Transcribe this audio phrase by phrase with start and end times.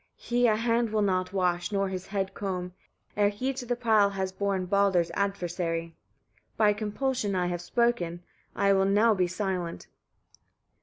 [0.17, 2.73] He a hand will not wash, nor his head comb,
[3.15, 5.95] ere he to the pile has borne Baldr's adversary.
[6.57, 8.23] By compulsion I have spoken;
[8.55, 9.85] I will now be silent."